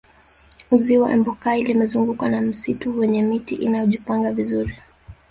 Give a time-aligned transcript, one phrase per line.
[0.83, 4.75] ziwa empokai limezungukwa na msitu wenye miti iliyojipanga vizuri